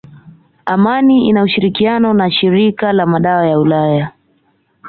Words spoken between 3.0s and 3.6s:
madawa la